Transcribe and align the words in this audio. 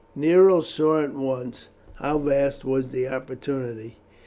Nero 0.15 0.61
saw 0.61 0.99
at 1.03 1.13
once 1.13 1.69
how 1.97 2.17
vast 2.17 2.65
was 2.65 2.89
the 2.89 3.07
opportunity. 3.07 3.97